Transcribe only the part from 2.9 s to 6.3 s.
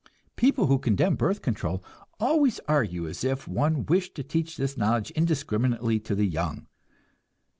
as if one wished to teach this knowledge indiscriminately to the